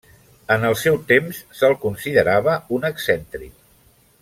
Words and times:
En 0.53 0.63
el 0.69 0.77
seu 0.83 0.97
temps 1.11 1.41
se'l 1.59 1.77
considerava 1.85 2.57
un 2.79 2.91
excèntric. 2.91 3.53